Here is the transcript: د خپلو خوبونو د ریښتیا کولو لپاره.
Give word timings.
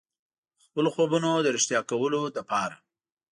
د 0.59 0.59
خپلو 0.65 0.89
خوبونو 0.95 1.29
د 1.41 1.47
ریښتیا 1.55 1.79
کولو 1.89 2.21
لپاره. 2.37 2.75